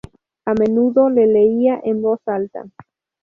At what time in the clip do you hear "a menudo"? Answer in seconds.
0.45-1.11